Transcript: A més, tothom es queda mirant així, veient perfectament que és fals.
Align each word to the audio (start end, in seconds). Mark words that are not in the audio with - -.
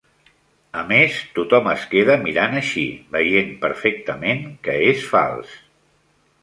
A 0.79 0.79
més, 0.91 1.17
tothom 1.35 1.69
es 1.73 1.83
queda 1.91 2.17
mirant 2.23 2.57
així, 2.63 2.87
veient 3.19 3.55
perfectament 3.67 4.45
que 4.69 4.81
és 4.95 5.07
fals. 5.13 5.55